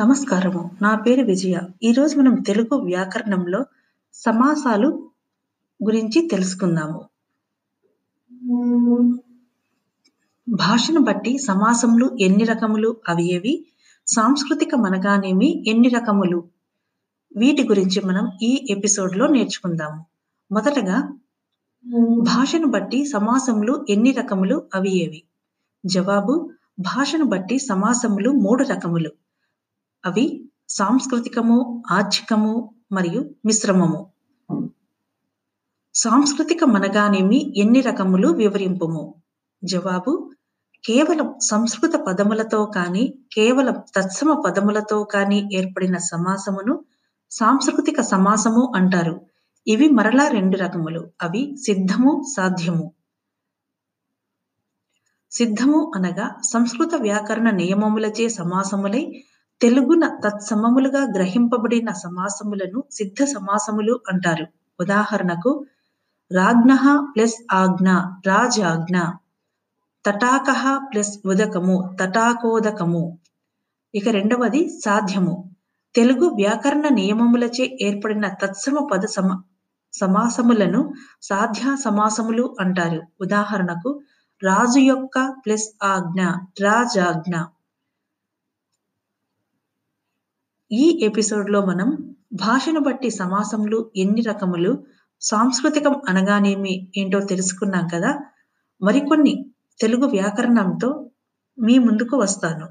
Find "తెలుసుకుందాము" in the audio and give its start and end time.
6.28-7.00